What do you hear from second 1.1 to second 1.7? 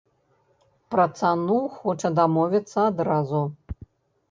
цану